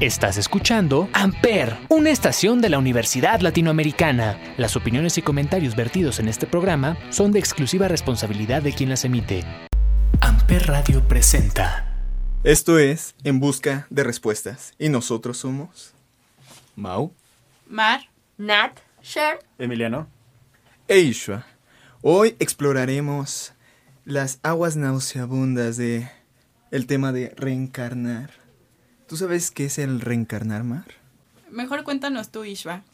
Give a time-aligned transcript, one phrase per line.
[0.00, 4.40] Estás escuchando Amper, una estación de la Universidad Latinoamericana.
[4.56, 9.04] Las opiniones y comentarios vertidos en este programa son de exclusiva responsabilidad de quien las
[9.04, 9.44] emite.
[10.22, 11.86] Amper Radio presenta.
[12.44, 14.72] Esto es En Busca de Respuestas.
[14.78, 15.92] Y nosotros somos.
[16.76, 17.12] Mau.
[17.68, 18.00] Mar.
[18.38, 18.78] Nat.
[19.02, 19.40] Sher.
[19.58, 20.08] Emiliano.
[20.88, 21.44] E Ishua.
[22.00, 23.52] Hoy exploraremos
[24.06, 26.08] las aguas nauseabundas de
[26.70, 28.39] el tema de reencarnar.
[29.10, 30.84] ¿Tú sabes qué es el reencarnar, Mar?
[31.50, 32.84] Mejor cuéntanos tú, Ishva.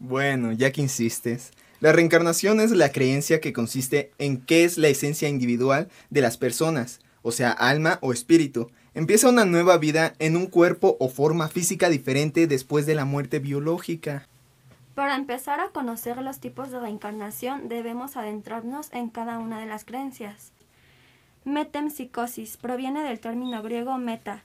[0.00, 1.52] Bueno, ya que insistes.
[1.78, 6.38] La reencarnación es la creencia que consiste en qué es la esencia individual de las
[6.38, 8.72] personas, o sea, alma o espíritu.
[8.94, 13.38] Empieza una nueva vida en un cuerpo o forma física diferente después de la muerte
[13.38, 14.26] biológica.
[14.96, 19.84] Para empezar a conocer los tipos de reencarnación debemos adentrarnos en cada una de las
[19.84, 20.50] creencias.
[21.44, 24.42] Metempsicosis proviene del término griego meta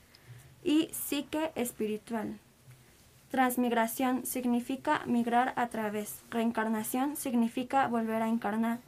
[0.62, 2.38] y psique espiritual.
[3.30, 6.22] Transmigración significa migrar a través.
[6.30, 8.80] Reencarnación significa volver a encarnar.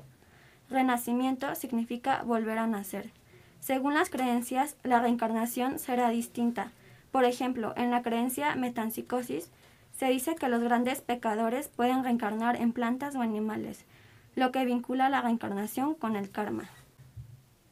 [0.68, 3.10] Renacimiento significa volver a nacer.
[3.60, 6.72] Según las creencias, la reencarnación será distinta.
[7.12, 9.50] Por ejemplo, en la creencia metempsicosis
[9.96, 13.84] se dice que los grandes pecadores pueden reencarnar en plantas o animales,
[14.34, 16.68] lo que vincula la reencarnación con el karma.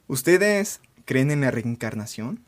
[0.06, 2.45] ¿Ustedes creen en la reencarnación?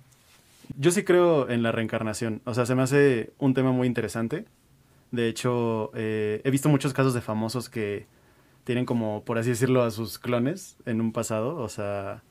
[0.79, 2.41] Yo sí creo en la reencarnación.
[2.45, 4.47] O sea, se me hace un tema muy interesante.
[5.11, 8.07] De hecho, eh, he visto muchos casos de famosos que
[8.65, 11.57] tienen como, por así decirlo, a sus clones en un pasado.
[11.57, 12.23] O sea,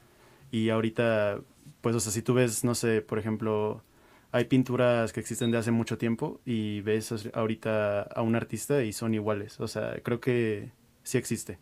[0.51, 1.39] y ahorita,
[1.81, 3.83] pues, o sea, si tú ves, no sé, por ejemplo,
[4.31, 8.93] hay pinturas que existen de hace mucho tiempo y ves ahorita a un artista y
[8.93, 9.59] son iguales.
[9.59, 10.71] O sea, creo que
[11.03, 11.59] sí existe.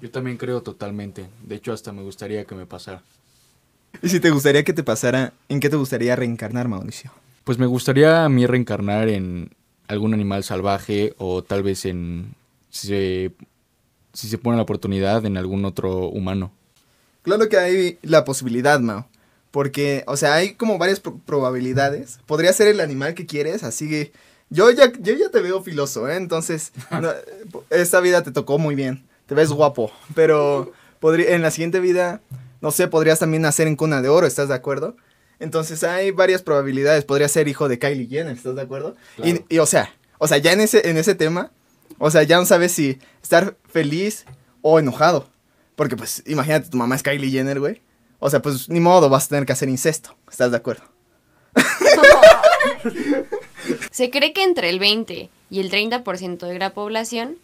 [0.00, 1.26] Yo también creo totalmente.
[1.42, 3.02] De hecho, hasta me gustaría que me pasara.
[4.02, 7.10] Y si te gustaría que te pasara, ¿en qué te gustaría reencarnar, Mauricio?
[7.44, 9.50] Pues me gustaría a mí reencarnar en
[9.88, 12.34] algún animal salvaje o tal vez en,
[12.70, 13.32] si se,
[14.12, 16.52] si se pone la oportunidad, en algún otro humano.
[17.22, 19.06] Claro que hay la posibilidad, Mao.
[19.50, 22.18] Porque, o sea, hay como varias probabilidades.
[22.26, 24.12] Podría ser el animal que quieres, así que
[24.50, 26.16] yo ya, yo ya te veo filoso, ¿eh?
[26.16, 26.72] Entonces,
[27.70, 29.04] esta vida te tocó muy bien.
[29.26, 29.90] Te ves guapo.
[30.14, 32.20] Pero podría, en la siguiente vida
[32.60, 34.96] no sé, podrías también nacer en cuna de oro, ¿estás de acuerdo?
[35.38, 37.04] Entonces hay varias probabilidades.
[37.04, 38.96] Podría ser hijo de Kylie Jenner, ¿estás de acuerdo?
[39.22, 41.52] Y, o sea, o sea, ya en ese, en ese tema,
[41.98, 44.24] o sea, ya no sabes si estar feliz
[44.62, 45.28] o enojado.
[45.74, 47.82] Porque pues, imagínate, tu mamá es Kylie Jenner, güey.
[48.18, 50.16] O sea, pues ni modo, vas a tener que hacer incesto.
[50.30, 50.84] ¿Estás de acuerdo?
[53.90, 57.36] Se cree que entre el 20 y el 30% de la población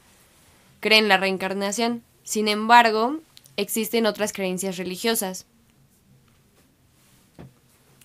[0.81, 2.03] creen la reencarnación.
[2.25, 3.19] Sin embargo,
[3.57, 5.47] existen otras creencias religiosas.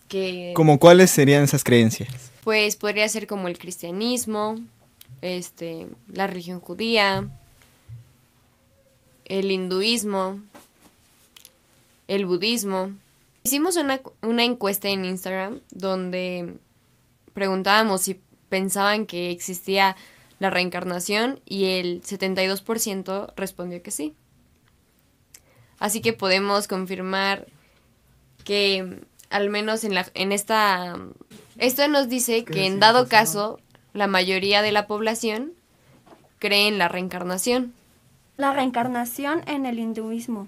[0.08, 2.32] Que, ¿Como cuáles serían esas creencias?
[2.44, 4.58] Pues podría ser como el cristianismo,
[5.22, 7.28] este, la religión judía,
[9.26, 10.40] el hinduismo,
[12.08, 12.92] el budismo.
[13.44, 16.56] Hicimos una, una encuesta en Instagram donde
[17.34, 18.20] preguntábamos si
[18.50, 19.96] pensaban que existía
[20.40, 24.16] la reencarnación y el 72% respondió que sí.
[25.80, 27.48] Así que podemos confirmar
[28.44, 30.96] que al menos en, la, en esta...
[31.58, 33.60] Esto nos dice que en dado caso
[33.94, 35.54] la mayoría de la población
[36.40, 37.74] cree en la reencarnación.
[38.38, 40.48] La reencarnación en el hinduismo.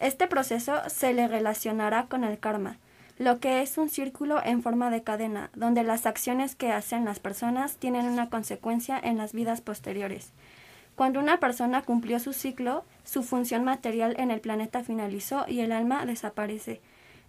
[0.00, 2.76] Este proceso se le relacionará con el karma,
[3.18, 7.18] lo que es un círculo en forma de cadena, donde las acciones que hacen las
[7.18, 10.30] personas tienen una consecuencia en las vidas posteriores.
[10.94, 15.72] Cuando una persona cumplió su ciclo, su función material en el planeta finalizó y el
[15.72, 16.80] alma desaparece.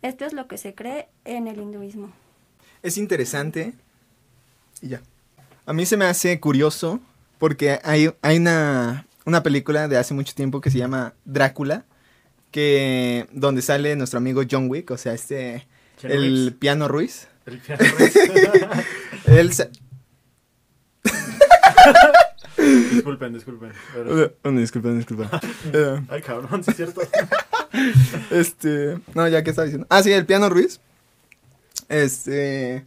[0.01, 2.11] Esto es lo que se cree en el hinduismo.
[2.83, 3.73] Es interesante.
[4.81, 5.01] Y ya.
[5.65, 6.99] A mí se me hace curioso
[7.37, 11.85] porque hay, hay una, una película de hace mucho tiempo que se llama Drácula,
[12.51, 15.67] que donde sale nuestro amigo John Wick, o sea, este
[16.03, 17.27] el piano Ruiz.
[17.45, 18.15] El piano Ruiz.
[19.27, 19.51] Él
[22.91, 23.71] Disculpen, disculpen.
[24.57, 25.29] disculpen, disculpen.
[26.09, 27.01] Ay, cabrón, sí es cierto.
[28.31, 28.99] este.
[29.13, 29.87] No, ya que estaba diciendo.
[29.89, 30.79] Ah, sí, el piano Ruiz.
[31.87, 32.85] Este.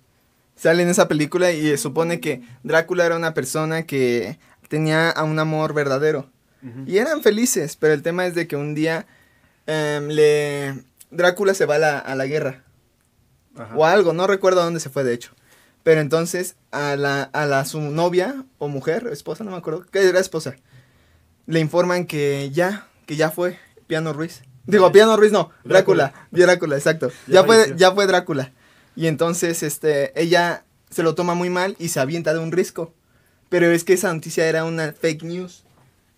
[0.56, 4.38] Sale en esa película y supone que Drácula era una persona que
[4.68, 6.30] tenía un amor verdadero.
[6.86, 9.04] Y eran felices, pero el tema es de que un día
[9.66, 10.74] em, le
[11.10, 12.62] Drácula se va a la, a la guerra.
[13.74, 15.32] O algo, no recuerdo a dónde se fue de hecho.
[15.82, 20.08] Pero entonces a la, a la su novia o mujer, esposa, no me acuerdo, que
[20.08, 20.54] era esposa,
[21.46, 24.42] le informan que ya, que ya fue Piano Ruiz.
[24.64, 27.10] Digo, Piano Ruiz no, Drácula, Drácula, exacto.
[27.26, 28.52] Ya, fue, ya fue Drácula.
[28.94, 32.94] Y entonces, este, ella se lo toma muy mal y se avienta de un risco.
[33.48, 35.64] Pero es que esa noticia era una fake news.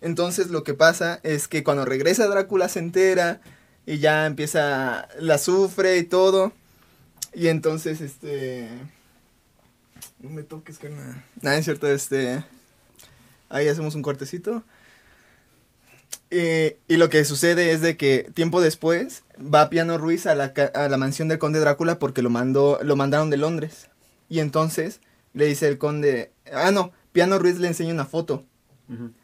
[0.01, 3.41] Entonces lo que pasa es que cuando regresa Drácula se entera
[3.85, 6.53] y ya empieza, la sufre y todo.
[7.33, 8.69] Y entonces, este...
[10.25, 11.23] No me toques, carnal.
[11.41, 12.43] Nada, es cierto, este...
[13.47, 14.63] Ahí hacemos un cortecito.
[16.31, 20.51] Eh, y lo que sucede es de que tiempo después va Piano Ruiz a la,
[20.73, 23.89] a la mansión del conde Drácula porque lo mandó, lo mandaron de Londres.
[24.27, 24.99] Y entonces
[25.35, 28.43] le dice el conde, ah no, Piano Ruiz le enseña una foto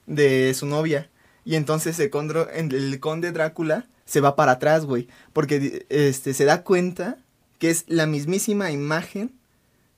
[0.05, 1.09] de su novia.
[1.45, 5.07] Y entonces el, condro- el conde Drácula se va para atrás, güey.
[5.33, 7.17] Porque este, se da cuenta
[7.57, 9.31] que es la mismísima imagen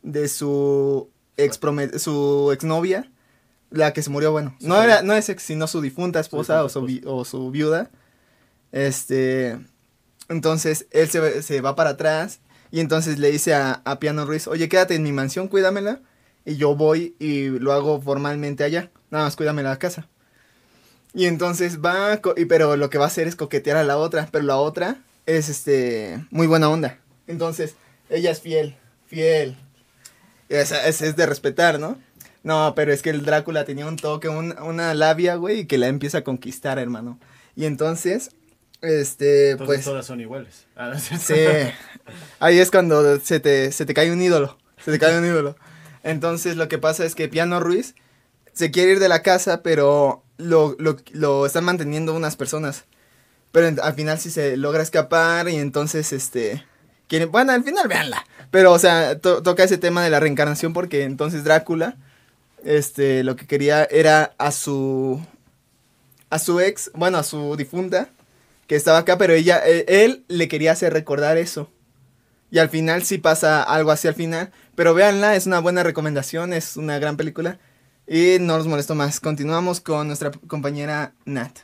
[0.03, 1.59] de su ex
[1.97, 3.09] su exnovia,
[3.71, 4.55] la que se murió, bueno.
[4.59, 7.89] No, era, no es ex, sino su difunta esposa o, su, vi- o su viuda.
[8.71, 9.57] Este.
[10.29, 12.39] Entonces él se, se va para atrás
[12.71, 16.01] y entonces le dice a, a Piano Ruiz: Oye, quédate en mi mansión, cuídamela.
[16.45, 18.91] Y yo voy y lo hago formalmente allá.
[19.09, 20.09] Nada más cuídame la casa.
[21.13, 24.27] Y entonces va, y, pero lo que va a hacer es coquetear a la otra.
[24.31, 26.99] Pero la otra es este muy buena onda.
[27.27, 27.75] Entonces,
[28.09, 28.75] ella es fiel,
[29.05, 29.55] fiel.
[30.49, 31.97] Es, es, es de respetar, ¿no?
[32.43, 35.77] No, pero es que el Drácula tenía un toque, un- una labia, güey, y que
[35.77, 37.19] la empieza a conquistar, hermano.
[37.55, 38.31] Y entonces,
[38.81, 39.85] este, Entonces pues...
[39.85, 40.65] todas son iguales.
[40.75, 40.97] Ah.
[40.97, 41.35] Sí.
[42.39, 44.57] Ahí es cuando se te, se te cae un ídolo.
[44.83, 45.55] Se te cae un ídolo.
[46.03, 47.95] Entonces lo que pasa es que Piano Ruiz
[48.51, 52.83] se quiere ir de la casa, pero lo, lo, lo están manteniendo unas personas.
[53.53, 56.63] Pero al final sí se logra escapar y entonces este...
[57.29, 58.25] Bueno, al final véanla.
[58.51, 61.95] Pero, o sea, to- toca ese tema de la reencarnación porque entonces Drácula,
[62.63, 65.21] este, lo que quería era a su...
[66.29, 68.09] A su ex, bueno, a su difunta,
[68.65, 71.69] que estaba acá, pero ella, eh, él le quería hacer recordar eso.
[72.49, 74.51] Y al final sí pasa algo así al final.
[74.75, 77.59] Pero véanla, es una buena recomendación, es una gran película.
[78.07, 79.19] Y no los molesto más.
[79.19, 81.59] Continuamos con nuestra compañera Nat.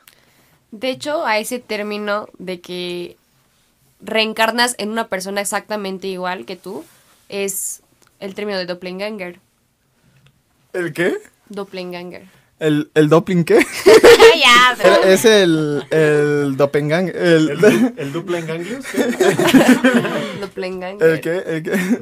[0.72, 3.18] De hecho, a ese término de que
[4.02, 6.86] reencarnas en una persona exactamente igual que tú,
[7.28, 7.82] es
[8.20, 9.40] el término de doppelganger.
[10.74, 11.18] ¿El qué?
[11.50, 12.24] Doppelganger.
[12.60, 13.60] ¿El, el doppling qué?
[13.86, 17.08] ya, pero- es el, el doppelgang...
[17.08, 18.86] El, ¿El, el dupla en ganglios?
[18.92, 20.40] ¿Qué?
[20.42, 21.08] Doppelganger.
[21.10, 21.38] ¿El qué?
[21.38, 22.02] ¿El qué?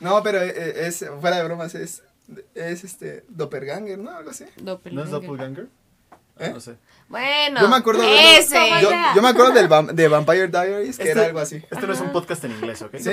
[0.00, 2.02] No, pero eh, es, fuera de bromas, es,
[2.54, 4.10] es este, doppelganger, ¿no?
[4.16, 4.44] Algo así.
[4.62, 5.66] ¿No es Doppelganger.
[6.40, 6.50] ¿Eh?
[6.52, 6.76] No sé.
[7.08, 8.56] Bueno, Yo me acuerdo de- ese.
[8.82, 11.56] Yo, yo me acuerdo del vam- de Vampire Diaries, que Este- era algo así.
[11.70, 12.96] Este no es un podcast en inglés, ¿ok?
[12.98, 13.10] Sí.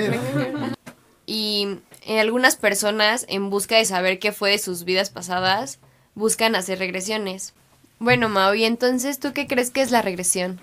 [1.26, 5.78] Y en algunas personas, en busca de saber qué fue de sus vidas pasadas,
[6.14, 7.52] buscan hacer regresiones.
[7.98, 10.60] Bueno, Mao, ¿y entonces tú qué crees que es la regresión?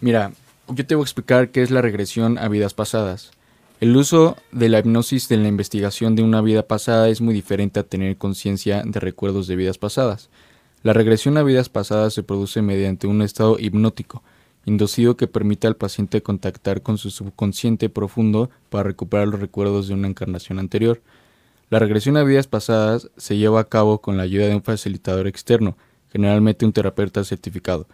[0.00, 0.32] Mira,
[0.68, 3.30] yo te voy a explicar qué es la regresión a vidas pasadas.
[3.80, 7.78] El uso de la hipnosis en la investigación de una vida pasada es muy diferente
[7.78, 10.28] a tener conciencia de recuerdos de vidas pasadas.
[10.82, 14.22] La regresión a vidas pasadas se produce mediante un estado hipnótico,
[14.64, 19.94] inducido que permite al paciente contactar con su subconsciente profundo para recuperar los recuerdos de
[19.94, 21.00] una encarnación anterior.
[21.70, 25.26] La regresión a vidas pasadas se lleva a cabo con la ayuda de un facilitador
[25.26, 25.76] externo,
[26.12, 27.86] generalmente un terapeuta certificado.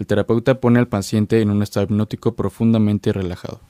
[0.00, 3.60] El terapeuta pone al paciente en un estado hipnótico profundamente relajado.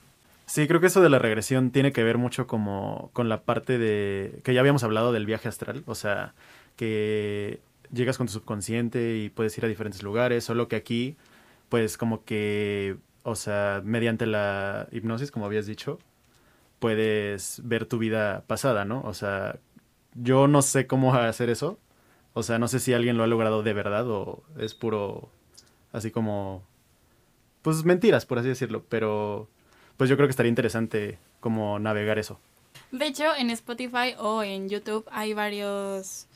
[0.47, 3.79] Sí, creo que eso de la regresión tiene que ver mucho como con la parte
[3.79, 6.35] de que ya habíamos hablado del viaje astral, o sea,
[6.77, 7.61] que
[7.93, 11.17] llegas con tu subconsciente y puedes ir a diferentes lugares, solo que aquí
[11.69, 15.99] pues como que, o sea, mediante la hipnosis, como habías dicho,
[16.79, 19.01] puedes ver tu vida pasada, ¿no?
[19.03, 19.59] O sea,
[20.15, 21.79] yo no sé cómo hacer eso,
[22.35, 25.31] o sea, no sé si alguien lo ha logrado de verdad o es puro
[25.93, 26.63] así como
[27.63, 29.49] pues mentiras, por así decirlo, pero
[29.97, 32.41] pues yo creo que estaría interesante como navegar eso.
[32.91, 36.27] De hecho, en Spotify o en YouTube hay varios,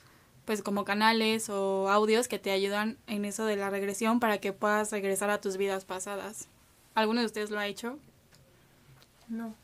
[0.46, 4.52] pues como canales o audios que te ayudan en eso de la regresión para que
[4.52, 6.48] puedas regresar a tus vidas pasadas.
[6.94, 7.98] ¿Alguno de ustedes lo ha hecho?
[9.28, 9.54] No.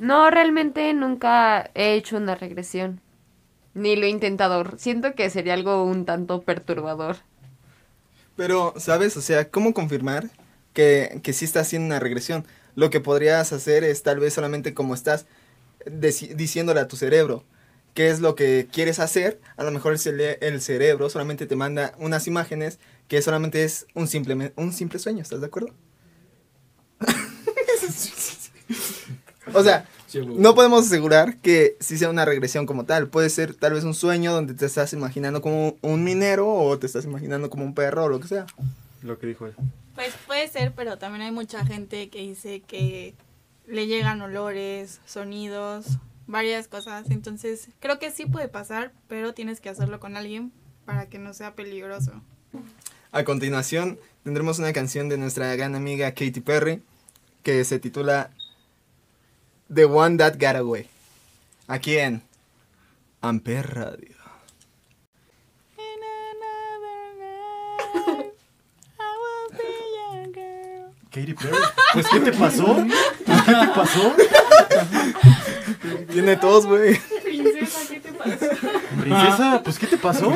[0.00, 3.00] No, realmente nunca he hecho una regresión.
[3.74, 4.64] Ni lo he intentado.
[4.76, 7.18] Siento que sería algo un tanto perturbador.
[8.36, 9.16] Pero, ¿sabes?
[9.16, 10.30] O sea, ¿cómo confirmar
[10.72, 12.44] que, que sí estás haciendo una regresión?
[12.74, 15.26] Lo que podrías hacer es tal vez solamente como estás
[15.86, 17.44] diciéndole a tu cerebro
[17.94, 22.26] qué es lo que quieres hacer, a lo mejor el, cerebro solamente te manda unas
[22.26, 22.78] imágenes
[23.08, 25.74] que solamente es un simple, un simple sueño, ¿estás de acuerdo?
[29.52, 33.08] o sea, no podemos asegurar que sí sea una regresión como tal.
[33.08, 36.86] Puede ser tal vez un sueño donde te estás imaginando como un minero o te
[36.86, 38.46] estás imaginando como un perro o lo que sea.
[39.02, 39.54] Lo que dijo él.
[39.94, 43.14] Pues puede ser, pero también hay mucha gente que dice que
[43.66, 45.86] le llegan olores, sonidos,
[46.30, 47.10] varias cosas.
[47.10, 50.52] Entonces, creo que sí puede pasar, pero tienes que hacerlo con alguien
[50.84, 52.12] para que no sea peligroso.
[53.12, 56.82] A continuación, tendremos una canción de nuestra gran amiga Katy Perry
[57.42, 58.30] que se titula
[59.72, 60.88] The One That Got Away.
[61.66, 62.22] Aquí en
[63.20, 64.16] Amper Radio.
[71.10, 71.56] Katy Perry,
[71.92, 72.76] pues ¿qué te pasó?
[73.26, 74.14] ¿Qué te pasó?
[76.12, 76.98] Tiene tos, güey.
[77.22, 78.46] Princesa, ¿qué te pasó?
[79.00, 80.32] Princesa, pues ¿qué te pasó?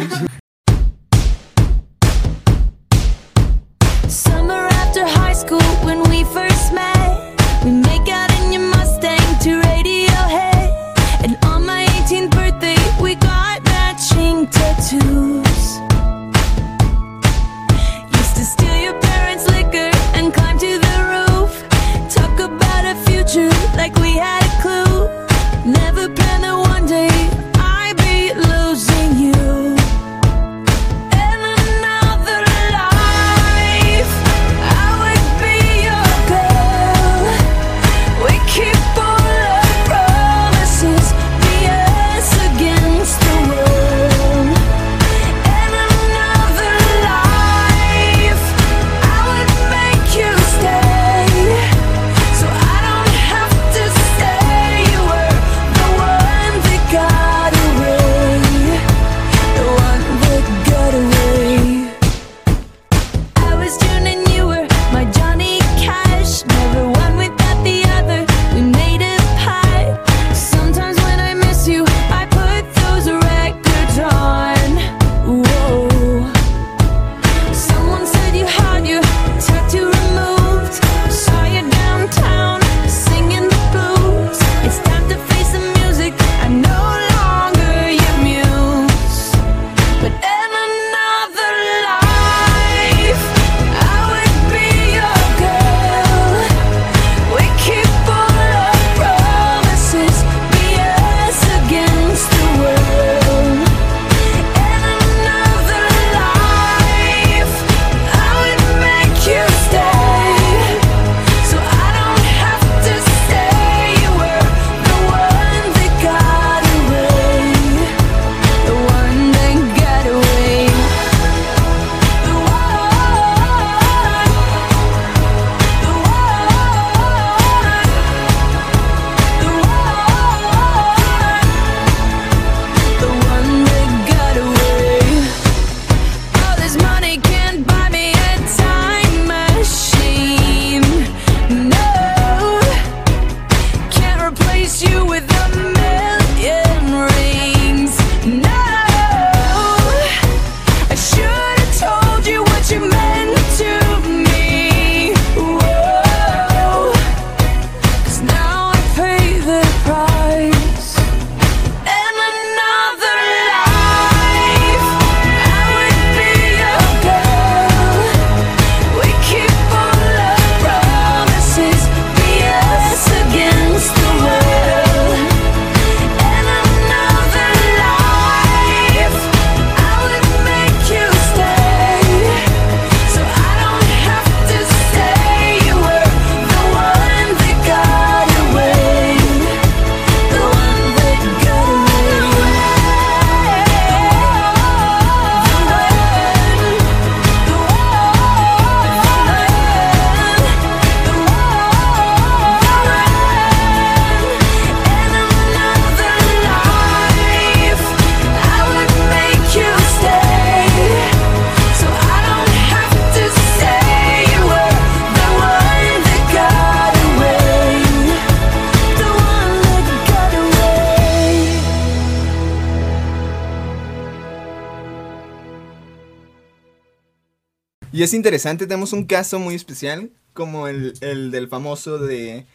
[228.05, 232.47] es interesante, tenemos un caso muy especial, como el, del famoso de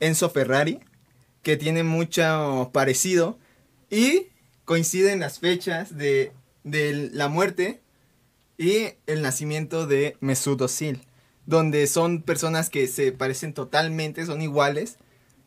[0.00, 0.80] Enzo Ferrari,
[1.42, 3.38] que tiene mucho parecido
[3.90, 4.28] y
[4.64, 6.32] coinciden las fechas de,
[6.64, 7.80] de la muerte
[8.58, 11.02] y el nacimiento de Mesut Özil,
[11.46, 14.96] donde son personas que se parecen totalmente, son iguales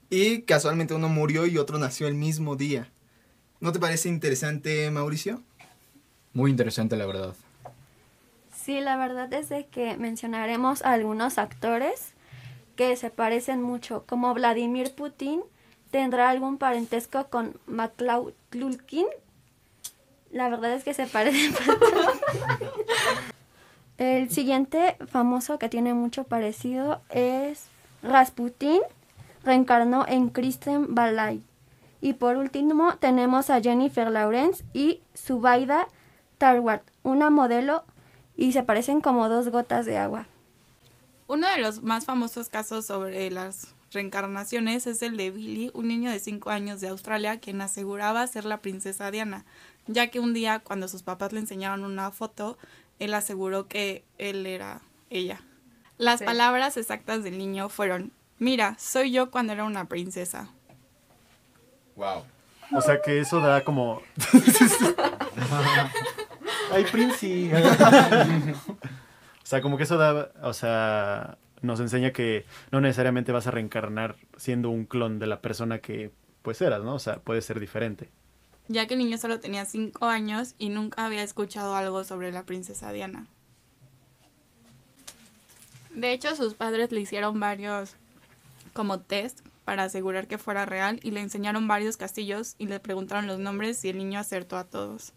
[0.10, 2.91] y casualmente uno murió y otro nació el mismo día.
[3.60, 5.41] ¿No te parece interesante, Mauricio?
[6.34, 7.36] Muy interesante, la verdad.
[8.70, 12.14] Sí, la verdad es que mencionaremos a algunos actores
[12.76, 15.42] que se parecen mucho, como Vladimir Putin
[15.90, 18.34] tendrá algún parentesco con MacLeod
[20.30, 21.56] La verdad es que se parecen.
[23.98, 27.66] El siguiente famoso que tiene mucho parecido es
[28.04, 28.82] Rasputin,
[29.44, 31.42] reencarnó en Kristen Balay.
[32.02, 35.88] Y por último tenemos a Jennifer Lawrence y Zubaida
[36.38, 37.84] Tarwart, una modelo
[38.39, 40.25] y se parecen como dos gotas de agua.
[41.27, 46.10] Uno de los más famosos casos sobre las reencarnaciones es el de Billy, un niño
[46.10, 49.46] de 5 años de Australia quien aseguraba ser la princesa Diana,
[49.88, 52.58] ya que un día cuando sus papás le enseñaron una foto,
[53.00, 55.41] él aseguró que él era ella.
[55.98, 56.25] Las Sí.
[56.25, 60.50] palabras exactas del niño fueron, mira, soy yo cuando era una princesa.
[61.98, 62.24] Wow.
[62.72, 64.01] O sea que eso da como.
[66.72, 67.52] Ay, Princi.
[67.54, 67.60] o
[69.44, 70.32] sea, como que eso da.
[70.44, 75.42] O sea, nos enseña que no necesariamente vas a reencarnar siendo un clon de la
[75.42, 76.12] persona que
[76.42, 76.96] pues eras, ¿no?
[76.96, 78.10] O sea, puede ser diferente.
[78.68, 82.44] ya que el niño solo tenía 5 años y nunca había escuchado algo sobre la
[82.44, 83.28] princesa Diana.
[85.94, 87.96] De hecho, sus padres le hicieron varios
[88.74, 93.28] como test para asegurar que fuera real y le enseñaron varios castillos y le preguntaron
[93.28, 95.14] los nombres y el niño acertó a todos.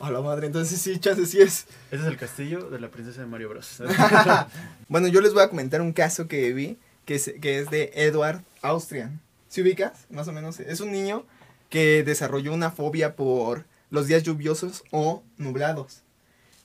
[0.00, 1.66] A la madre, entonces sí, chance sí es.
[1.90, 3.82] Ese es el castillo de la princesa de Mario Bros.
[4.88, 7.92] Bueno, yo les voy a comentar un caso que vi, que es, que es de
[7.94, 9.20] Edward Austrian.
[9.48, 10.06] ¿Se ubicas?
[10.08, 10.58] Más o menos.
[10.58, 11.26] Es un niño
[11.68, 16.00] que desarrolló una fobia por los días lluviosos o nublados.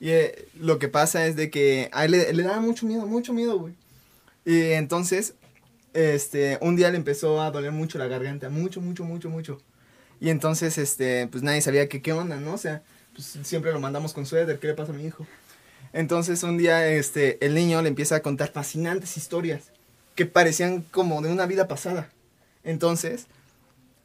[0.00, 3.06] Y eh, lo que pasa es de que a él le, le daba mucho miedo,
[3.06, 3.74] mucho miedo, güey.
[4.46, 5.34] Y entonces,
[5.92, 9.60] este, un día le empezó a doler mucho la garganta, mucho, mucho, mucho, mucho.
[10.20, 12.54] Y entonces, este, pues nadie sabía que qué onda, ¿no?
[12.54, 12.82] O sea,
[13.16, 15.26] pues siempre lo mandamos con suéter, ¿qué le pasa a mi hijo?
[15.92, 19.72] Entonces un día este, el niño le empieza a contar fascinantes historias
[20.14, 22.10] que parecían como de una vida pasada.
[22.64, 23.26] Entonces,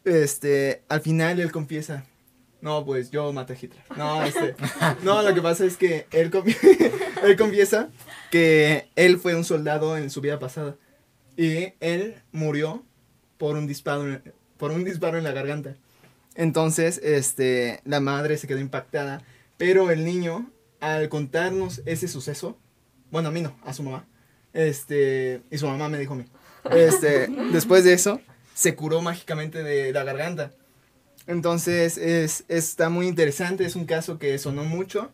[0.05, 2.05] este, al final él confiesa,
[2.61, 3.83] no, pues yo maté a Hitler.
[3.97, 4.55] No, este,
[5.03, 6.91] no, lo que pasa es que él, confi-
[7.23, 7.89] él confiesa
[8.29, 10.75] que él fue un soldado en su vida pasada
[11.35, 12.83] y él murió
[13.37, 14.21] por un disparo,
[14.57, 15.75] por un disparo en la garganta.
[16.35, 19.21] Entonces, este, la madre se quedó impactada,
[19.57, 22.57] pero el niño, al contarnos ese suceso,
[23.11, 24.05] bueno, a mí no, a su mamá,
[24.53, 26.25] este, y su mamá me dijo a mí,
[26.71, 28.21] este, después de eso,
[28.53, 30.51] se curó mágicamente de la garganta.
[31.27, 35.11] Entonces, es, está muy interesante, es un caso que sonó mucho.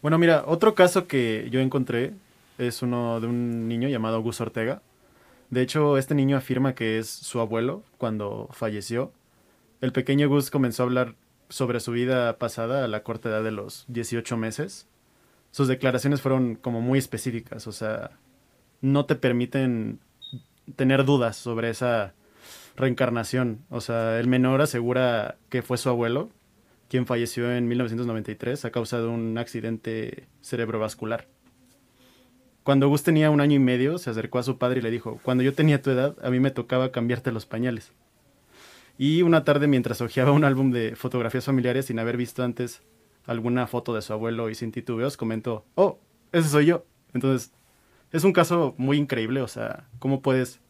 [0.00, 2.12] Bueno, mira, otro caso que yo encontré
[2.58, 4.82] es uno de un niño llamado Gus Ortega.
[5.50, 9.12] De hecho, este niño afirma que es su abuelo cuando falleció.
[9.82, 11.16] El pequeño Gus comenzó a hablar
[11.48, 14.86] sobre su vida pasada a la corta edad de los 18 meses.
[15.50, 18.12] Sus declaraciones fueron como muy específicas, o sea,
[18.80, 19.98] no te permiten
[20.76, 22.14] tener dudas sobre esa
[22.76, 23.58] reencarnación.
[23.70, 26.30] O sea, el menor asegura que fue su abuelo,
[26.88, 31.26] quien falleció en 1993 a causa de un accidente cerebrovascular.
[32.62, 35.18] Cuando Gus tenía un año y medio, se acercó a su padre y le dijo,
[35.24, 37.92] cuando yo tenía tu edad, a mí me tocaba cambiarte los pañales.
[38.98, 42.82] Y una tarde, mientras hojeaba un álbum de fotografías familiares sin haber visto antes
[43.26, 45.98] alguna foto de su abuelo y sin titubeos, comentó, oh,
[46.32, 46.84] ese soy yo.
[47.14, 47.52] Entonces,
[48.10, 50.60] es un caso muy increíble, o sea, ¿cómo puedes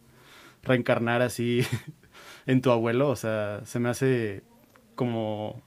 [0.63, 1.63] reencarnar así
[2.47, 3.09] en tu abuelo?
[3.09, 4.43] O sea, se me hace
[4.95, 5.63] como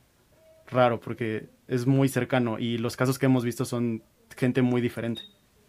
[0.68, 4.04] raro porque es muy cercano y los casos que hemos visto son
[4.36, 5.22] gente muy diferente.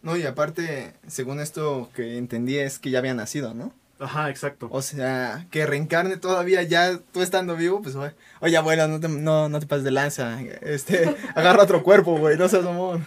[0.03, 3.72] No, y aparte, según esto que entendí, es que ya había nacido, ¿no?
[3.98, 4.68] Ajá, exacto.
[4.70, 9.09] O sea, que reencarne todavía ya tú estando vivo, pues, oye, oye abuela, no te,
[9.09, 13.06] no, no te pases de lanza, este, agarra otro cuerpo, güey, no seas mamón.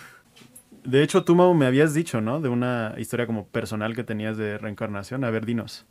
[0.83, 2.41] De hecho, tú, Mau, me habías dicho, ¿no?
[2.41, 5.23] De una historia como personal que tenías de reencarnación.
[5.23, 5.85] A ver, dinos.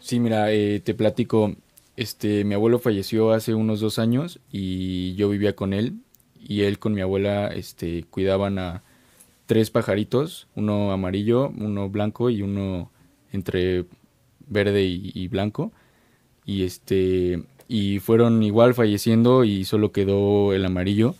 [0.00, 1.54] Sí, mira, eh, te platico.
[1.96, 5.94] Este, mi abuelo falleció hace unos dos años y yo vivía con él
[6.40, 8.82] y él con mi abuela, este, cuidaban a
[9.46, 12.90] tres pajaritos, uno amarillo, uno blanco y uno
[13.32, 13.86] entre
[14.46, 15.72] verde y, blanco.
[16.44, 21.14] Y este, y fueron igual falleciendo y solo quedó el amarillo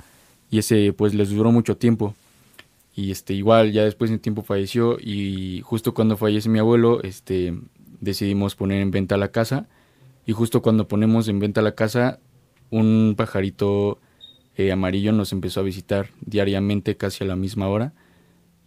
[0.51, 2.14] y ese pues les duró mucho tiempo.
[2.94, 7.55] Y este, igual ya después de tiempo falleció y justo cuando fallece mi abuelo, este,
[8.01, 9.68] decidimos poner en venta la casa.
[10.27, 12.18] Y justo cuando ponemos en venta la casa,
[12.71, 13.99] un pajarito
[14.57, 17.92] eh, amarillo nos empezó a visitar diariamente casi a la misma hora.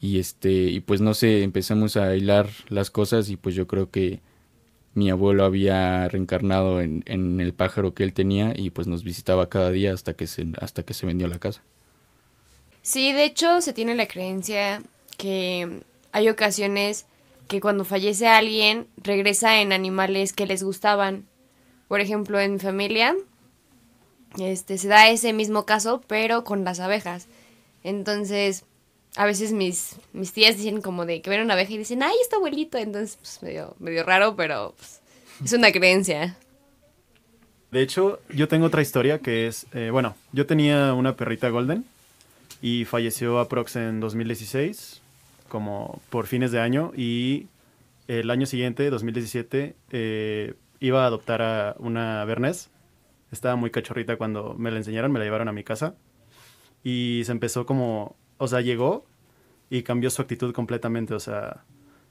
[0.02, 3.92] Y este, y pues no sé, empezamos a hilar las cosas y pues yo creo
[3.92, 4.20] que
[4.96, 9.48] mi abuelo había reencarnado en, en el pájaro que él tenía y pues nos visitaba
[9.48, 11.62] cada día hasta que se, hasta que se vendió la casa.
[12.82, 14.82] Sí, de hecho se tiene la creencia
[15.18, 17.06] que hay ocasiones
[17.48, 21.28] que cuando fallece alguien regresa en animales que les gustaban.
[21.88, 23.16] Por ejemplo, en mi familia
[24.40, 27.28] este, se da ese mismo caso, pero con las abejas.
[27.84, 28.64] Entonces,
[29.16, 32.16] a veces mis, mis tías dicen como de que ven una abeja y dicen, ay,
[32.22, 32.78] está abuelito.
[32.78, 35.02] Entonces, pues medio, medio raro, pero pues,
[35.44, 36.38] es una creencia.
[37.72, 41.86] De hecho, yo tengo otra historia que es, eh, bueno, yo tenía una perrita golden
[42.62, 45.02] y falleció aprox en 2016,
[45.48, 47.48] como por fines de año, y
[48.08, 52.70] el año siguiente, 2017, eh, iba a adoptar a una Bernés.
[53.32, 55.96] Estaba muy cachorrita cuando me la enseñaron, me la llevaron a mi casa
[56.84, 59.06] y se empezó como, o sea, llegó
[59.70, 61.64] y cambió su actitud completamente, o sea,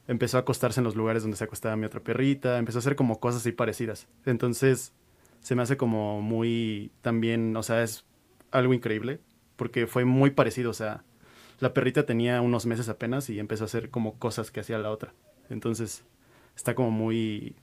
[0.07, 2.95] empezó a acostarse en los lugares donde se acostaba mi otra perrita, empezó a hacer
[2.95, 4.07] como cosas así parecidas.
[4.25, 4.93] Entonces,
[5.40, 8.05] se me hace como muy también, o sea, es
[8.53, 9.19] algo increíble,
[9.57, 11.03] porque fue muy parecido, o sea,
[11.59, 14.93] la perrita tenía unos meses apenas y empezó a hacer como cosas que hacía la
[14.93, 15.12] otra.
[15.49, 16.05] Entonces,
[16.55, 17.57] está como muy,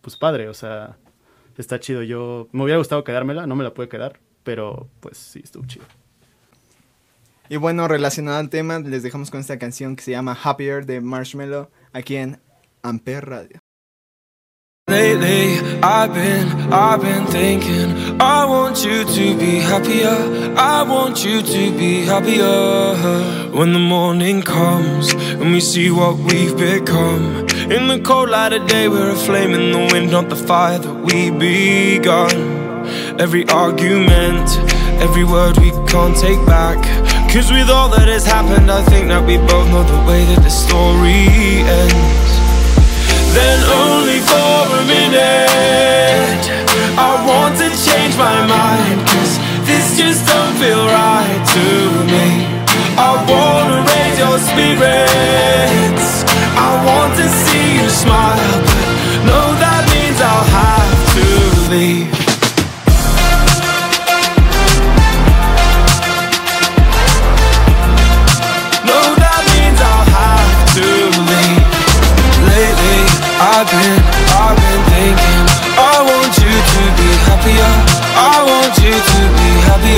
[0.00, 0.98] pues padre, o sea,
[1.56, 2.02] está chido.
[2.02, 5.86] Yo, me hubiera gustado quedármela, no me la pude quedar, pero pues sí, estuvo chido.
[7.48, 11.00] Y bueno, relacionado al tema, les dejamos con esta canción que se llama Happier de
[11.00, 12.40] Marshmello aquí en
[12.82, 13.60] Amper Radio.
[14.88, 18.20] Lately, I've been, I've been thinking.
[18.20, 20.54] I want you to be happier.
[20.56, 22.94] I want you to be happier.
[23.50, 27.48] When the morning comes and we see what we've become.
[27.68, 30.78] In the cold light of day, we're a flame in the wind, not the fire
[30.78, 32.30] that we begun.
[33.18, 34.56] Every argument,
[35.02, 37.05] every word we can't take back.
[37.32, 40.40] Cause with all that has happened, I think that we both know the way that
[40.42, 41.28] the story
[41.62, 42.32] ends.
[43.36, 46.40] Then only for a minute
[46.96, 49.36] I want to change my mind Cause
[49.68, 51.66] this just don't feel right to
[52.08, 52.48] me.
[52.96, 56.24] I wanna raise your spirits.
[56.56, 58.88] I want to see you smile But
[59.28, 61.26] no, that means I'll have to
[61.70, 62.05] leave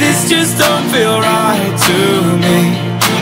[0.00, 1.98] this just don't feel right to
[2.40, 2.58] me.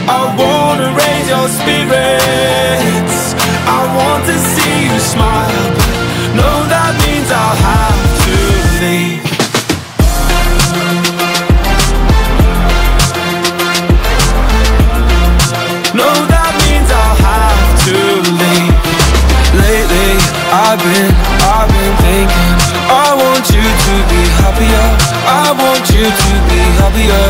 [0.07, 3.19] I wanna raise your spirits.
[3.67, 5.67] I want to see you smile.
[6.38, 8.37] No, that means I'll have to
[8.79, 9.27] leave.
[15.99, 17.99] No, that means I'll have to
[18.38, 18.79] leave.
[19.67, 20.12] Lately
[20.55, 21.12] I've been,
[21.43, 22.55] I've been thinking
[22.87, 27.29] I want you to be happier I want you to be happier.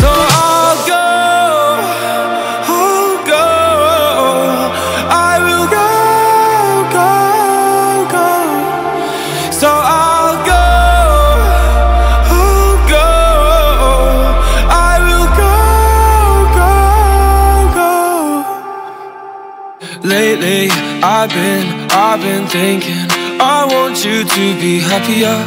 [0.00, 1.06] So I'll go
[2.74, 3.46] I'll go
[5.10, 5.12] I
[5.46, 5.90] will go,
[6.96, 7.10] go,
[8.14, 8.28] go.
[9.60, 10.64] So I'll go
[12.34, 13.08] I'll go
[14.70, 14.72] I
[15.06, 15.54] will go,
[16.58, 16.72] go,
[17.78, 17.92] go.
[20.08, 20.62] Lately,
[21.02, 23.06] I've been, I've been thinking
[23.40, 25.46] I want you to be happier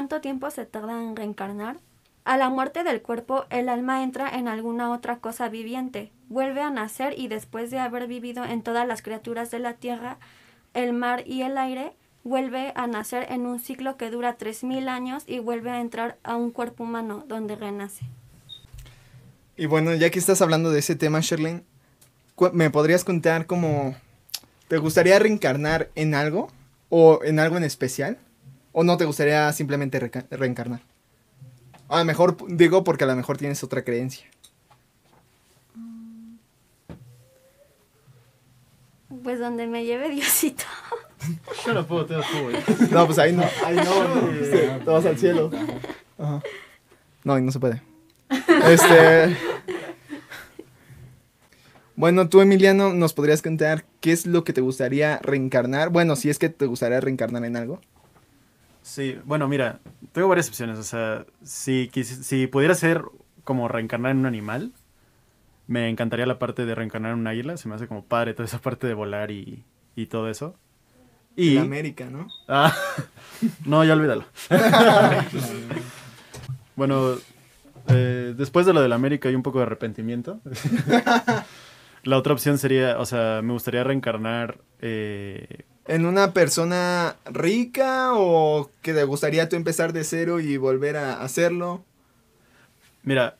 [0.00, 1.76] cuánto tiempo se tarda en reencarnar?
[2.24, 6.70] A la muerte del cuerpo, el alma entra en alguna otra cosa viviente, vuelve a
[6.70, 10.16] nacer y después de haber vivido en todas las criaturas de la tierra,
[10.72, 11.92] el mar y el aire,
[12.24, 16.34] vuelve a nacer en un ciclo que dura 3.000 años y vuelve a entrar a
[16.34, 18.06] un cuerpo humano donde renace.
[19.58, 21.62] Y bueno, ya que estás hablando de ese tema, Sherlyn,
[22.54, 23.94] ¿me podrías contar cómo
[24.66, 26.50] te gustaría reencarnar en algo?
[26.88, 28.16] ¿O en algo en especial?
[28.72, 29.98] ¿O no te gustaría simplemente
[30.30, 30.80] reencarnar?
[31.88, 34.26] A lo mejor digo porque a lo mejor tienes otra creencia.
[39.24, 40.64] Pues donde me lleve Diosito.
[41.66, 42.26] Yo no puedo, te das.
[42.90, 43.42] No, pues ahí no.
[43.64, 45.50] Ahí no, este, te vas al cielo.
[46.16, 46.40] Ajá.
[47.24, 47.82] No, ahí no se puede.
[48.66, 49.36] Este.
[51.96, 55.90] Bueno, tú, Emiliano, ¿nos podrías contar qué es lo que te gustaría reencarnar?
[55.90, 57.80] Bueno, si es que te gustaría reencarnar en algo.
[58.82, 59.80] Sí, bueno, mira,
[60.12, 60.78] tengo varias opciones.
[60.78, 63.02] O sea, si, si pudiera ser
[63.44, 64.72] como reencarnar en un animal,
[65.66, 67.56] me encantaría la parte de reencarnar en un águila.
[67.56, 69.64] Se me hace como padre toda esa parte de volar y,
[69.96, 70.56] y todo eso.
[71.36, 71.56] Y...
[71.56, 72.28] En América, ¿no?
[72.48, 72.74] Ah,
[73.64, 74.24] no, ya olvídalo.
[76.76, 77.16] bueno,
[77.88, 80.40] eh, después de lo del América hay un poco de arrepentimiento.
[82.02, 88.70] La otra opción sería, o sea, me gustaría reencarnar eh, ¿En una persona rica o
[88.80, 91.82] que te gustaría tú empezar de cero y volver a hacerlo?
[93.02, 93.36] Mira,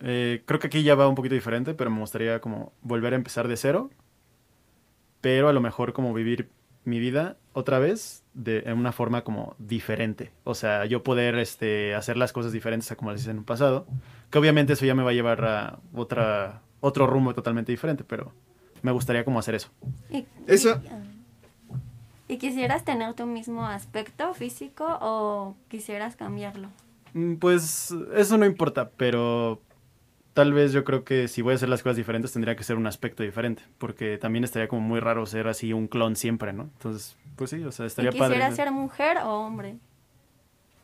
[0.00, 3.16] eh, creo que aquí ya va un poquito diferente, pero me gustaría como volver a
[3.16, 3.90] empezar de cero,
[5.20, 6.48] pero a lo mejor como vivir
[6.84, 10.30] mi vida otra vez de en una forma como diferente.
[10.44, 13.44] O sea, yo poder este, hacer las cosas diferentes a como las hice en un
[13.44, 13.86] pasado,
[14.30, 18.32] que obviamente eso ya me va a llevar a otra, otro rumbo totalmente diferente, pero
[18.80, 19.68] me gustaría como hacer eso.
[20.08, 20.80] Y, Eso-
[22.30, 26.68] ¿Y, quisieras tener tu mismo aspecto físico o quisieras cambiarlo?
[27.12, 29.60] Mm, Pues eso no importa, pero
[30.32, 32.76] tal vez yo creo que si voy a hacer las cosas diferentes tendría que ser
[32.76, 36.64] un aspecto diferente, porque también estaría como muy raro ser así un clon siempre, ¿no?
[36.64, 38.34] Entonces, pues sí, o sea, ¿Y estaría padre.
[38.34, 39.76] quisieras ser mujer o hombre?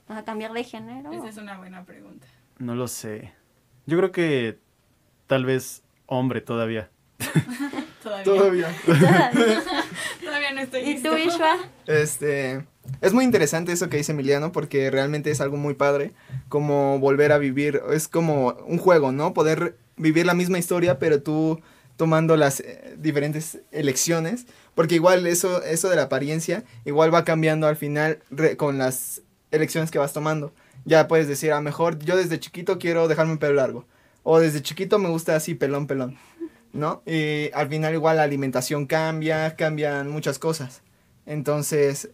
[0.09, 1.13] ¿O sea, cambiar de género?
[1.13, 2.27] Esa es una buena pregunta.
[2.59, 3.33] No lo sé.
[3.87, 4.59] Yo creo que
[5.27, 6.91] tal vez hombre todavía.
[8.03, 8.25] Todavía.
[8.25, 8.69] Todavía.
[10.57, 11.11] No estoy ¿Y listo.
[11.11, 11.59] tú, Ishwa?
[11.87, 12.65] Este,
[13.03, 16.13] es muy interesante eso que dice Emiliano porque realmente es algo muy padre,
[16.49, 19.35] como volver a vivir, es como un juego, ¿no?
[19.35, 21.61] Poder vivir la misma historia, pero tú
[21.99, 27.67] tomando las eh, diferentes elecciones, porque igual eso, eso de la apariencia, igual va cambiando
[27.67, 30.53] al final re- con las elecciones que vas tomando.
[30.87, 33.85] Ya puedes decir, a lo mejor yo desde chiquito quiero dejarme el pelo largo,
[34.23, 36.17] o desde chiquito me gusta así pelón, pelón,
[36.77, 37.03] ¿no?
[37.07, 40.83] Y al final igual la alimentación cambia, cambian muchas cosas.
[41.27, 42.11] Entonces,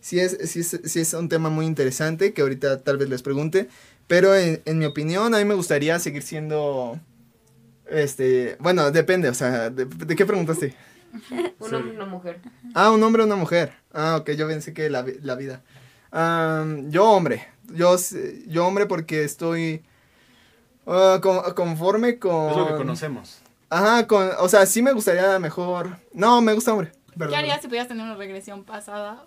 [0.00, 3.22] sí es, sí es, sí es un tema muy interesante que ahorita tal vez les
[3.22, 3.68] pregunte.
[4.06, 6.98] Pero en, en mi opinión, a mí me gustaría seguir siendo.
[7.90, 8.56] Este.
[8.60, 10.74] Bueno, depende, o sea, ¿de, de qué preguntaste?
[11.58, 12.40] Un hombre y una mujer.
[12.74, 13.72] Ah, un hombre o una mujer.
[13.92, 15.62] Ah, ok, yo pensé que la, vi- la vida.
[16.10, 17.46] Am, yo hombre.
[17.74, 17.96] Yo,
[18.48, 19.82] yo hombre porque estoy.
[20.86, 22.50] ah, con- conforme con.
[22.50, 23.41] Es lo que conocemos.
[23.72, 25.96] Ajá, con, o sea, sí me gustaría mejor.
[26.12, 26.92] No, me gusta hombre.
[27.16, 29.24] ¿Qué harías si pudieras tener una regresión pasada?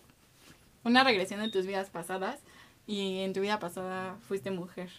[0.83, 2.37] Una regresión de tus vidas pasadas
[2.85, 4.91] y en tu vida pasada fuiste mujer.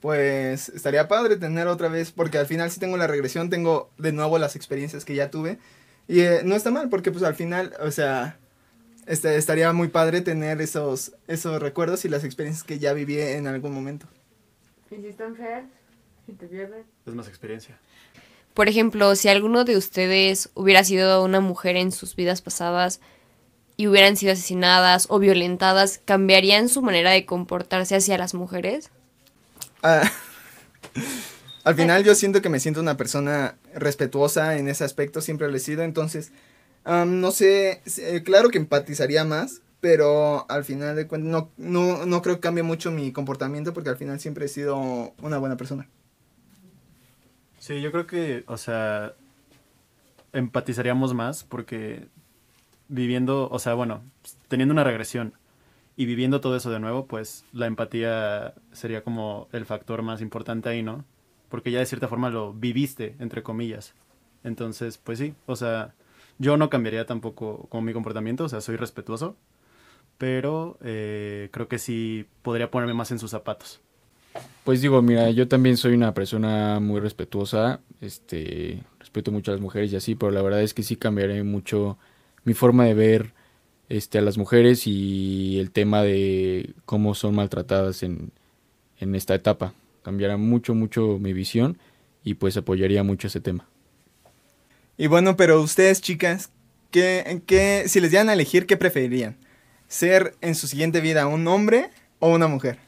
[0.00, 4.12] Pues estaría padre tener otra vez, porque al final si tengo la regresión, tengo de
[4.12, 5.58] nuevo las experiencias que ya tuve.
[6.08, 8.38] Y eh, no está mal, porque pues al final, o sea,
[9.04, 13.46] este, estaría muy padre tener esos, esos recuerdos y las experiencias que ya viví en
[13.46, 14.06] algún momento.
[14.90, 15.64] ¿Y si están feas?
[16.26, 16.84] ¿Si te pierdes?
[17.06, 17.78] Es más experiencia.
[18.52, 23.00] Por ejemplo, si alguno de ustedes hubiera sido una mujer en sus vidas pasadas
[23.76, 28.90] y hubieran sido asesinadas o violentadas, ¿cambiarían su manera de comportarse hacia las mujeres?
[29.82, 30.10] Ah,
[31.64, 35.56] al final yo siento que me siento una persona respetuosa en ese aspecto, siempre lo
[35.56, 36.32] he sido, entonces,
[36.84, 42.06] am, no sé, eh, claro que empatizaría más, pero al final de cuentas no, no,
[42.06, 45.58] no creo que cambie mucho mi comportamiento porque al final siempre he sido una buena
[45.58, 45.86] persona.
[47.66, 49.16] Sí, yo creo que, o sea,
[50.32, 52.06] empatizaríamos más porque
[52.86, 54.04] viviendo, o sea, bueno,
[54.46, 55.32] teniendo una regresión
[55.96, 60.68] y viviendo todo eso de nuevo, pues la empatía sería como el factor más importante
[60.68, 61.04] ahí, ¿no?
[61.48, 63.94] Porque ya de cierta forma lo viviste, entre comillas.
[64.44, 65.92] Entonces, pues sí, o sea,
[66.38, 69.36] yo no cambiaría tampoco como mi comportamiento, o sea, soy respetuoso,
[70.18, 73.80] pero eh, creo que sí podría ponerme más en sus zapatos.
[74.64, 79.60] Pues digo, mira, yo también soy una persona muy respetuosa, este, respeto mucho a las
[79.60, 81.98] mujeres y así, pero la verdad es que sí cambiaré mucho
[82.44, 83.32] mi forma de ver
[83.88, 88.32] este, a las mujeres y el tema de cómo son maltratadas en,
[88.98, 89.72] en esta etapa.
[90.02, 91.78] Cambiará mucho, mucho mi visión
[92.24, 93.68] y pues apoyaría mucho ese tema.
[94.96, 96.50] Y bueno, pero ustedes, chicas,
[96.90, 99.36] ¿qué, qué, si les dieran a elegir, ¿qué preferirían?
[99.88, 102.85] ¿Ser en su siguiente vida un hombre o una mujer?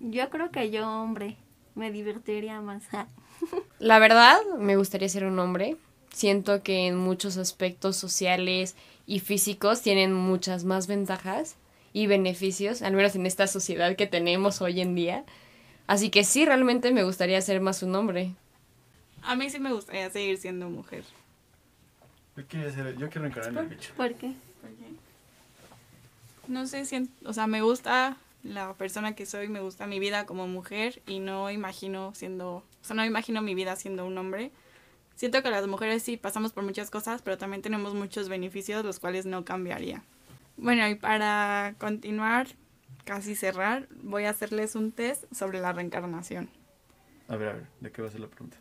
[0.00, 1.36] Yo creo que yo, hombre,
[1.74, 2.84] me divertiría más.
[3.78, 5.76] La verdad, me gustaría ser un hombre.
[6.12, 8.74] Siento que en muchos aspectos sociales
[9.06, 11.56] y físicos tienen muchas más ventajas
[11.92, 15.24] y beneficios, al menos en esta sociedad que tenemos hoy en día.
[15.86, 18.34] Así que sí, realmente me gustaría ser más un hombre.
[19.22, 21.04] A mí sí me gustaría seguir siendo mujer.
[22.36, 23.92] Yo quiero, ser- yo quiero encarar en el bicho.
[23.96, 24.32] ¿Por qué?
[26.48, 30.26] No sé, sien- o sea, me gusta la persona que soy, me gusta mi vida
[30.26, 34.50] como mujer y no imagino siendo, o sea, no imagino mi vida siendo un hombre.
[35.14, 38.98] Siento que las mujeres sí pasamos por muchas cosas, pero también tenemos muchos beneficios los
[38.98, 40.02] cuales no cambiaría.
[40.56, 42.48] Bueno, y para continuar,
[43.04, 46.48] casi cerrar, voy a hacerles un test sobre la reencarnación.
[47.28, 48.56] A ver, a ver, ¿de qué va a ser la pregunta?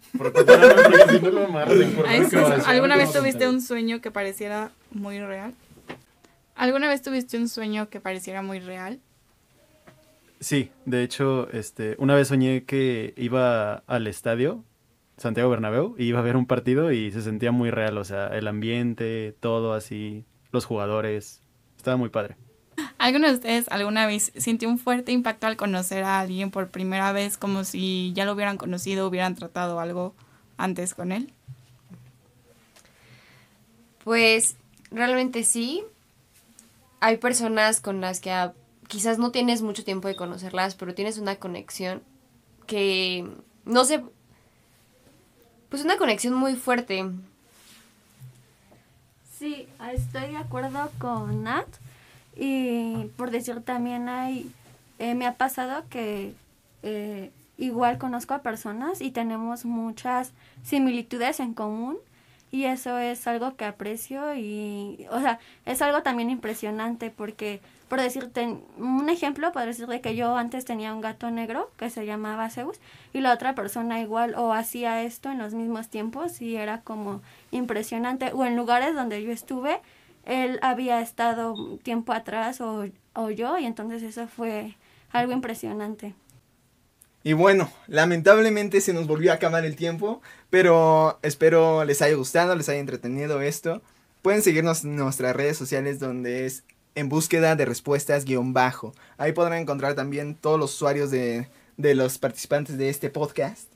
[2.67, 5.55] ¿Alguna ¿Qué vez tuviste un sueño que pareciera muy real?
[6.55, 8.99] ¿Alguna vez tuviste un sueño que pareciera muy real?
[10.39, 14.63] Sí, de hecho, este, una vez soñé que iba al estadio
[15.17, 18.27] Santiago Bernabéu y iba a ver un partido y se sentía muy real, o sea,
[18.27, 21.41] el ambiente, todo así, los jugadores,
[21.77, 22.37] estaba muy padre.
[22.97, 27.11] ¿Alguno de ustedes alguna vez sintió un fuerte impacto al conocer a alguien por primera
[27.11, 30.15] vez, como si ya lo hubieran conocido, hubieran tratado algo
[30.57, 31.33] antes con él?
[34.03, 34.55] Pues
[34.91, 35.83] realmente sí.
[37.01, 38.31] Hay personas con las que
[38.89, 42.03] quizás no tienes mucho tiempo de conocerlas, pero tienes una conexión
[42.67, 43.25] que
[43.63, 44.03] no sé,
[45.69, 47.05] pues una conexión muy fuerte.
[49.37, 51.67] Sí, estoy de acuerdo con Nat.
[52.35, 54.51] Y por decir también hay,
[54.97, 56.33] eh, me ha pasado que
[56.83, 60.31] eh, igual conozco a personas y tenemos muchas
[60.63, 61.97] similitudes en común
[62.51, 67.99] y eso es algo que aprecio y, o sea, es algo también impresionante porque, por
[67.99, 72.49] decirte, un ejemplo, podría decirle que yo antes tenía un gato negro que se llamaba
[72.49, 72.79] Zeus
[73.13, 77.21] y la otra persona igual o hacía esto en los mismos tiempos y era como
[77.51, 79.81] impresionante o en lugares donde yo estuve
[80.25, 84.75] él había estado tiempo atrás o, o yo y entonces eso fue
[85.11, 86.13] algo impresionante.
[87.23, 92.55] Y bueno, lamentablemente se nos volvió a acabar el tiempo, pero espero les haya gustado,
[92.55, 93.81] les haya entretenido esto.
[94.21, 96.63] Pueden seguirnos en nuestras redes sociales donde es
[96.95, 98.93] en búsqueda de respuestas guion bajo.
[99.17, 101.47] Ahí podrán encontrar también todos los usuarios de,
[101.77, 103.71] de los participantes de este podcast.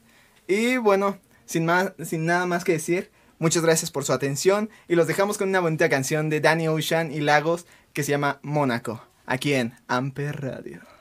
[0.47, 4.95] Y bueno, sin, más, sin nada más que decir, muchas gracias por su atención y
[4.95, 9.01] los dejamos con una bonita canción de Danny Ocean y Lagos que se llama Mónaco,
[9.25, 10.92] aquí en Amper Radio.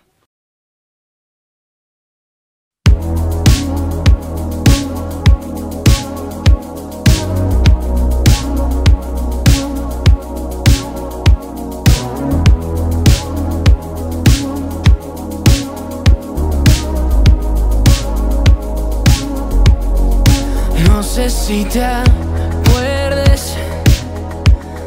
[21.12, 23.55] Sé si te acuerdes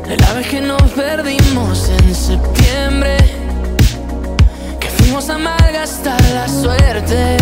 [0.07, 3.17] de la vez que nos perdimos en septiembre.
[4.79, 7.37] Que fuimos a malgastar la suerte.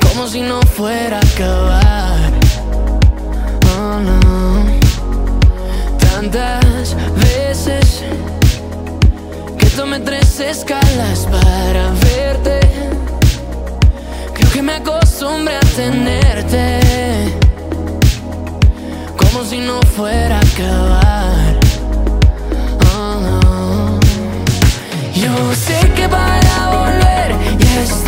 [0.00, 2.30] Como si no fuera a acabar.
[3.76, 4.64] Oh no.
[5.98, 8.04] Tantas veces
[9.58, 12.87] que tomé tres escalas para verte.
[14.58, 16.80] Que me acostumbré a tenerte.
[19.16, 21.60] Como si no fuera a acabar.
[22.92, 24.00] Oh, no.
[25.14, 28.04] Yo sé que para volver ya es